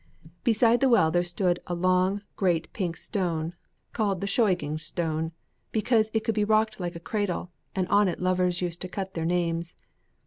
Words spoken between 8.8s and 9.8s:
to cut their names.